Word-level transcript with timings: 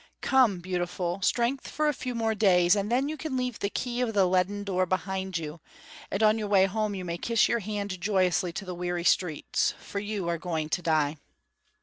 Come, 0.21 0.61
beautiful, 0.61 1.21
strength 1.21 1.67
for 1.67 1.87
a 1.87 1.93
few 1.93 2.15
more 2.15 2.33
days, 2.33 2.75
and 2.75 2.91
then 2.91 3.07
you 3.07 3.17
can 3.17 3.37
leave 3.37 3.59
the 3.59 3.69
key 3.69 4.01
of 4.01 4.15
the 4.15 4.25
leaden 4.27 4.63
door 4.63 4.87
behind 4.87 5.37
you, 5.37 5.61
and 6.09 6.23
on 6.23 6.39
your 6.39 6.47
way 6.47 6.65
home 6.65 6.95
you 6.95 7.05
may 7.05 7.19
kiss 7.19 7.47
your 7.47 7.59
hand 7.59 8.01
joyously 8.01 8.51
to 8.53 8.65
the 8.65 8.73
weary 8.73 9.03
streets, 9.03 9.75
for 9.79 9.99
you 9.99 10.27
are 10.27 10.39
going 10.39 10.69
to 10.69 10.81
die. 10.81 11.17